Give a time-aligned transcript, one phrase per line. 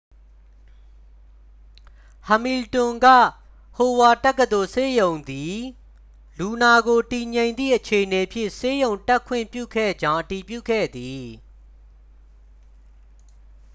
[2.27, 3.07] ဟမီလ်တွန် က
[3.77, 5.55] ဟိုဝါ့ဒ် တက္ကသိုလ်ဆေးရုံးသည်
[6.37, 11.25] လူနာကို တည်ငြိမ်သည့် အခြေအနေဖြင့် ဆေးရုံတက်ခွင့်ပြုခဲ့ကြောင်း အတည်ပြုခဲ့သည်